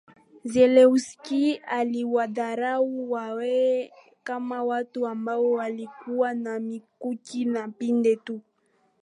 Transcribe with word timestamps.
Zelewski 0.43 1.55
aliwadharau 1.57 3.11
Wahehe 3.11 3.93
kama 4.23 4.63
watu 4.63 5.07
ambao 5.07 5.51
walikuwa 5.51 6.33
na 6.33 6.59
mikuki 6.59 7.45
na 7.45 7.67
pinde 7.67 8.15
tu 8.15 8.41